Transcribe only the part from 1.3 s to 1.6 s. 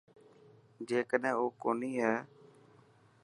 او